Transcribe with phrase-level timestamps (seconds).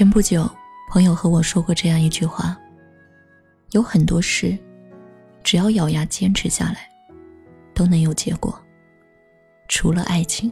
[0.00, 0.50] 前不久，
[0.88, 2.56] 朋友和我说过这样一句话：
[3.72, 4.56] 有很多事，
[5.44, 6.88] 只要咬牙坚持下来，
[7.74, 8.58] 都能有结果，
[9.68, 10.50] 除了爱情。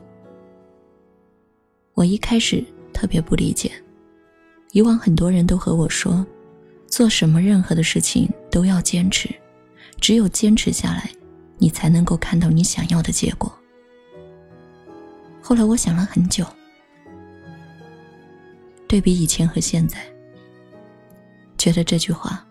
[1.95, 3.73] 我一开始特别不理解，
[4.73, 6.23] 以往很多人都和我说，
[6.87, 9.35] 做什么任何的事情都要坚持，
[9.99, 11.11] 只有坚持下来，
[11.57, 13.50] 你才能够看到你想要的结果。
[15.41, 16.44] 后来我想了很久。
[18.89, 19.99] 对比以前和现在，
[21.59, 22.43] 觉得这句话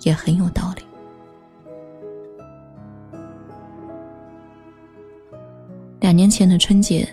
[0.00, 0.82] 也很有道理。
[6.00, 7.06] 两年前的春节，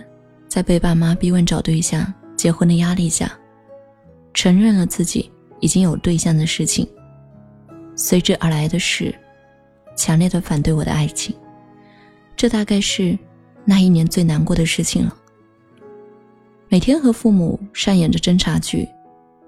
[0.47, 3.31] 在被爸妈逼问找对象、结婚的压力下，
[4.33, 5.29] 承认了自己
[5.59, 6.87] 已经有对象的事情，
[7.95, 9.13] 随之而来的是
[9.95, 11.35] 强烈的反对我的爱情。
[12.35, 13.17] 这大概是
[13.65, 15.17] 那一年最难过的事情了。
[16.71, 18.87] 每天和父母上演着侦查剧，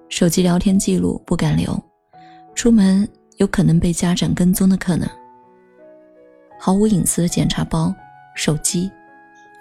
[0.10, 1.82] 手机聊天记录不敢留，
[2.54, 3.08] 出门
[3.38, 5.08] 有可能被家长跟踪的可能。
[6.60, 7.96] 毫无隐私的检查包、
[8.36, 8.92] 手机、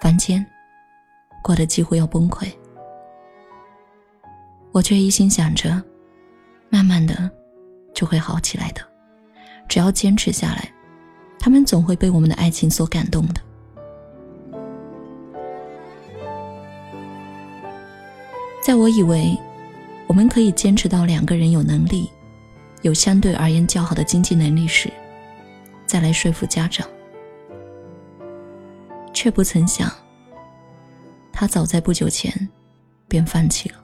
[0.01, 0.45] 房间，
[1.41, 2.51] 过得几乎要崩溃。
[4.73, 5.81] 我却一心想着，
[6.67, 7.31] 慢慢的
[7.93, 8.81] 就会好起来的，
[9.69, 10.69] 只要坚持下来，
[11.39, 13.39] 他们总会被我们的爱情所感动的。
[18.73, 19.37] 在我以为
[20.07, 22.09] 我们可以坚持到两个人有能力、
[22.81, 24.91] 有相对而言较好的经济能力时，
[25.85, 26.89] 再来说服家长，
[29.13, 29.93] 却不曾想，
[31.31, 32.49] 他早在不久前
[33.07, 33.75] 便放弃了，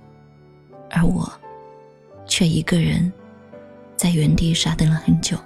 [0.89, 1.31] 而我
[2.25, 3.13] 却一个人
[3.95, 5.37] 在原地傻等了很久，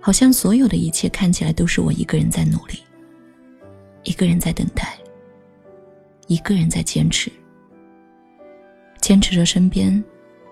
[0.00, 2.78] 好像所有的一切看起来都是我一个人在努力，
[4.04, 4.96] 一个人在等待。
[6.26, 7.30] 一个人在坚持，
[9.00, 10.02] 坚持着身边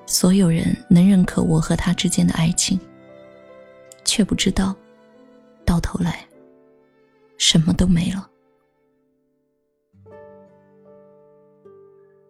[0.07, 2.79] 所有人能认可我和他之间的爱情，
[4.05, 4.75] 却不知道，
[5.65, 6.27] 到头来
[7.39, 8.29] 什么都没了。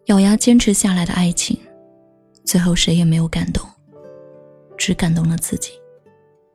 [0.05, 1.59] 咬牙坚持下来的爱情，
[2.43, 3.67] 最后谁也没有感动，
[4.77, 5.71] 只感动了自己，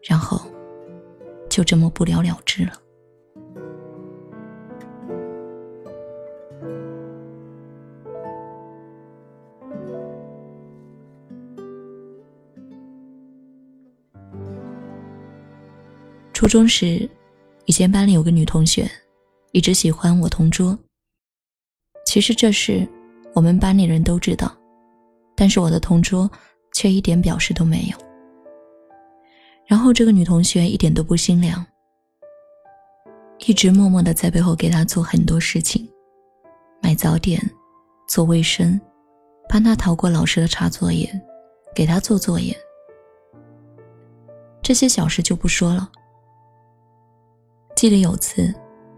[0.09, 0.41] 然后
[1.49, 2.73] 就这么不了了之了。
[16.47, 17.11] 初中时，
[17.65, 18.89] 以前班里有个女同学，
[19.51, 20.79] 一直喜欢我同桌。
[22.07, 22.89] 其实这事
[23.35, 24.57] 我们班里人都知道，
[25.35, 26.31] 但是我的同桌
[26.73, 27.99] 却一点表示都没有。
[29.67, 31.67] 然后这个女同学一点都不心凉，
[33.49, 35.85] 一直默默的在背后给他做很多事情，
[36.81, 37.43] 买早点，
[38.07, 38.81] 做卫生，
[39.49, 41.11] 帮他逃过老师的查作业，
[41.75, 42.57] 给他做作业。
[44.63, 45.91] 这些小事就不说了。
[47.77, 48.55] 记得有次，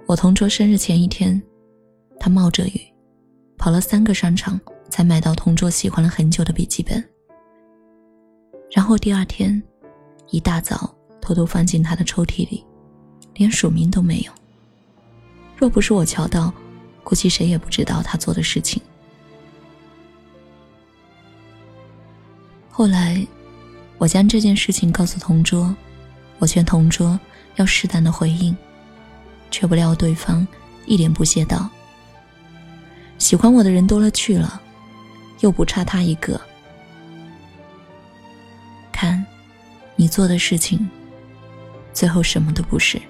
[0.06, 1.42] 我同桌生日前一天，
[2.20, 2.80] 他冒着雨，
[3.56, 4.58] 跑了三个商场
[4.88, 7.04] 才买到同桌喜欢了很久的笔记本。
[8.70, 9.60] 然后第二天，
[10.30, 12.64] 一大早偷偷放进他的抽屉里，
[13.34, 14.32] 连署名都没有。
[15.56, 16.54] 若不是我瞧到，
[17.02, 18.80] 估计谁也不知道他做的事情。
[22.70, 23.26] 后来，
[23.98, 25.74] 我将这件事情告诉同桌，
[26.38, 27.18] 我劝同桌
[27.56, 28.56] 要适当的回应。
[29.50, 30.46] 却不料对方
[30.86, 31.68] 一脸不屑道
[33.18, 34.60] ：“喜欢我的人多了去了，
[35.40, 36.40] 又不差他一个。
[38.92, 39.24] 看，
[39.96, 40.88] 你做的事情，
[41.92, 43.00] 最后什么都不是。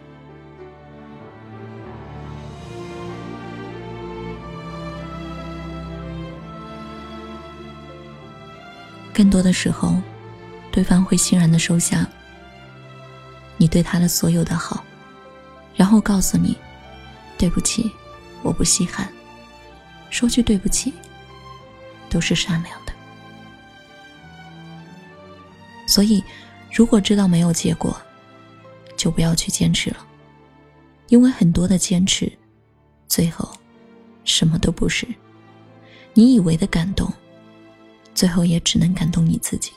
[9.12, 9.96] 更多的时候，
[10.70, 12.06] 对方会欣然的收下
[13.56, 14.84] 你对他的所有的好。”
[15.78, 16.58] 然后告诉你，
[17.38, 17.88] 对不起，
[18.42, 19.08] 我不稀罕。
[20.10, 20.92] 说句对不起，
[22.10, 22.92] 都是善良的。
[25.86, 26.20] 所以，
[26.72, 27.96] 如果知道没有结果，
[28.96, 30.04] 就不要去坚持了，
[31.06, 32.30] 因为很多的坚持，
[33.06, 33.48] 最后
[34.24, 35.06] 什么都不是。
[36.12, 37.08] 你以为的感动，
[38.16, 39.72] 最后也只能感动你自己。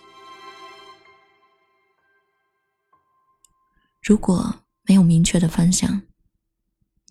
[4.02, 4.52] 如果。
[4.92, 6.02] 没有明确的方向，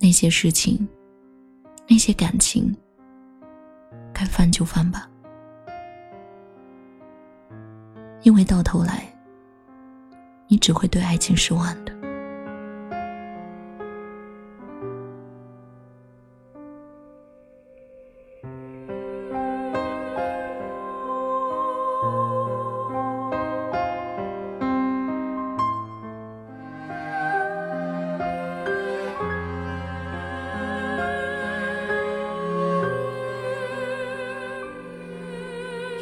[0.02, 0.86] 那些事情，
[1.88, 2.76] 那些感情，
[4.12, 5.08] 该放就放吧，
[8.20, 9.10] 因为到头来，
[10.46, 11.99] 你只会对爱情失望的。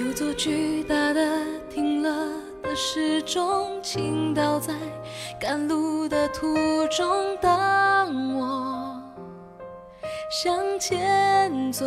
[0.08, 2.10] 有座巨大的停了
[2.62, 4.72] 的时钟，倾倒在
[5.38, 6.56] 赶路的途
[6.86, 7.36] 中。
[7.42, 8.98] 当我
[10.30, 11.84] 向前走，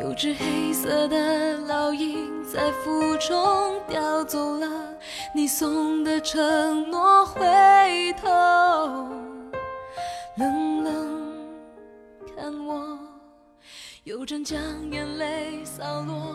[0.00, 4.68] 有只黑色的老鹰在腹中叼走了
[5.32, 7.24] 你送的承诺。
[7.24, 8.28] 回头，
[10.36, 11.32] 冷冷
[12.36, 12.98] 看我。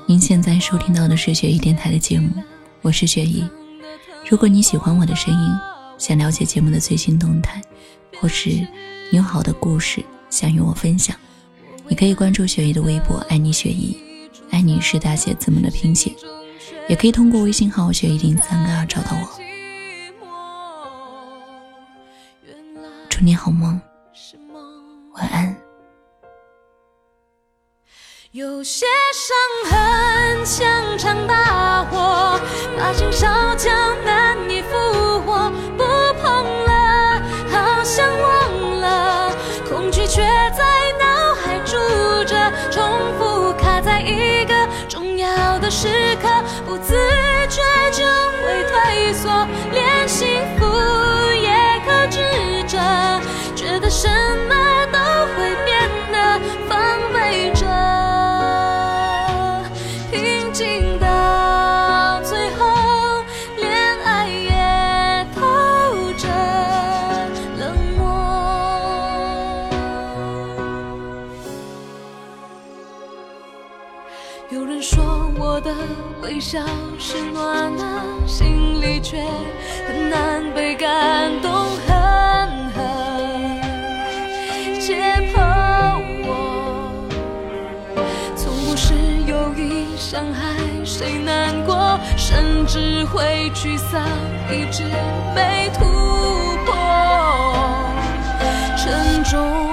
[0.08, 2.30] 您现在收听到的是雪姨电台的节目，
[2.84, 3.44] 我是雪姨。
[4.30, 5.50] 如果你喜欢我的声音，
[5.98, 7.60] 想了解节目的最新动态，
[8.20, 8.50] 或是
[9.10, 11.16] 你有好的故事想与我分享，
[11.88, 13.98] 你可以关注雪姨的微博“爱你雪姨”，
[14.52, 16.14] 爱你是大写字母的拼写，
[16.88, 19.28] 也可以通过微信号“雪姨零三个二”找到我。
[23.10, 23.82] 祝你好梦，
[25.16, 25.65] 晚安。
[28.36, 32.38] 有些伤痕像场大火，
[32.78, 33.72] 把心烧焦，
[34.04, 35.50] 难以复活。
[35.78, 35.86] 不
[36.22, 39.32] 碰了，好像忘了，
[39.70, 40.22] 恐惧却
[40.52, 40.66] 在
[41.00, 41.78] 脑海住
[42.26, 42.36] 着，
[42.70, 42.84] 重
[43.18, 44.54] 复卡在一个
[44.90, 45.88] 重要的时
[46.22, 46.28] 刻，
[46.66, 46.94] 不自
[47.48, 47.62] 觉
[47.94, 48.04] 就
[48.44, 50.28] 会退缩，连幸
[50.60, 50.66] 福
[51.42, 52.20] 也克制
[52.68, 52.78] 着，
[53.56, 54.10] 觉得什
[54.50, 54.85] 么
[92.68, 94.02] 只会沮丧，
[94.52, 94.84] 一直
[95.36, 95.86] 没突
[96.66, 96.74] 破。
[98.78, 99.65] 沉重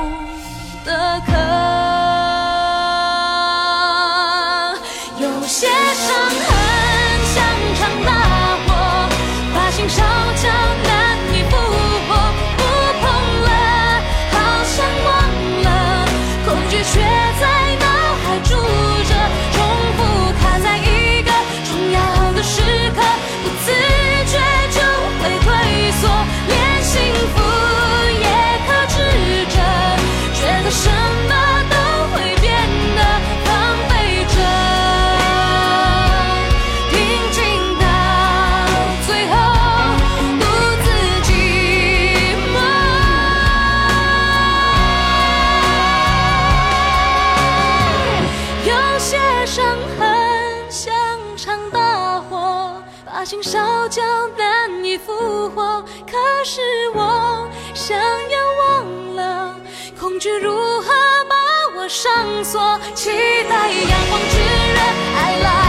[60.13, 60.93] 恐惧如何
[61.27, 61.35] 把
[61.75, 62.79] 我上锁？
[62.95, 63.09] 期
[63.49, 64.37] 待阳光炙
[64.75, 64.79] 热，
[65.17, 65.62] 爱来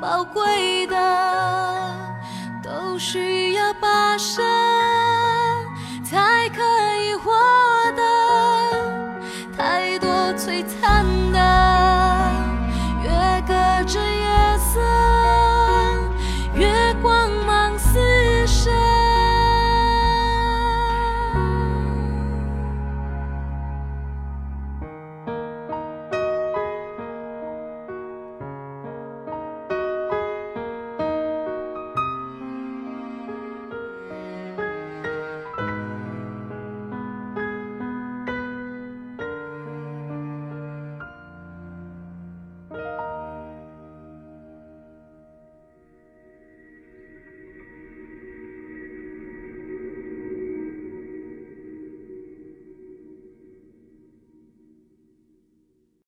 [0.00, 0.96] 宝贵的
[2.62, 4.42] 都需要跋涉
[6.02, 6.62] 才可
[6.96, 7.79] 以活。